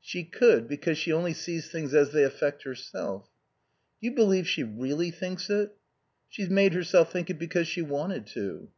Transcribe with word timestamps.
"She 0.00 0.24
could, 0.24 0.66
because 0.66 0.98
she 0.98 1.12
only 1.12 1.32
sees 1.32 1.70
things 1.70 1.94
as 1.94 2.10
they 2.10 2.24
affect 2.24 2.64
herself." 2.64 3.28
"Do 4.00 4.08
you 4.08 4.12
believe 4.12 4.48
she 4.48 4.64
really 4.64 5.12
thinks 5.12 5.48
it?" 5.50 5.76
"She's 6.28 6.50
made 6.50 6.72
herself 6.72 7.12
think 7.12 7.30
it 7.30 7.38
because 7.38 7.68
she 7.68 7.82
wanted 7.82 8.26
to." 8.34 8.70